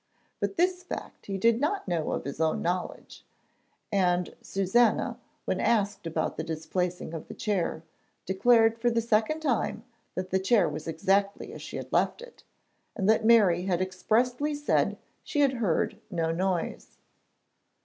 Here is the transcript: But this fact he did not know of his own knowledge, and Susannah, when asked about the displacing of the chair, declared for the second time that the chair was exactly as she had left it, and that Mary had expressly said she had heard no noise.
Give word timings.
But 0.39 0.57
this 0.57 0.81
fact 0.81 1.27
he 1.27 1.37
did 1.37 1.61
not 1.61 1.87
know 1.87 2.13
of 2.13 2.23
his 2.23 2.41
own 2.41 2.63
knowledge, 2.63 3.23
and 3.91 4.35
Susannah, 4.41 5.19
when 5.45 5.59
asked 5.59 6.07
about 6.07 6.37
the 6.37 6.43
displacing 6.43 7.13
of 7.13 7.27
the 7.27 7.35
chair, 7.35 7.83
declared 8.25 8.79
for 8.79 8.89
the 8.89 8.99
second 8.99 9.41
time 9.41 9.83
that 10.15 10.31
the 10.31 10.39
chair 10.39 10.67
was 10.67 10.87
exactly 10.87 11.53
as 11.53 11.61
she 11.61 11.77
had 11.77 11.93
left 11.93 12.23
it, 12.23 12.43
and 12.95 13.07
that 13.07 13.25
Mary 13.25 13.65
had 13.65 13.79
expressly 13.79 14.55
said 14.55 14.97
she 15.23 15.41
had 15.41 15.53
heard 15.61 15.99
no 16.09 16.31
noise. 16.31 16.97